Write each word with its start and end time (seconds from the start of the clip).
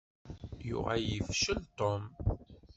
Yuɣal 0.67 1.03
yefcel 1.13 1.59
Tom. 1.77 2.03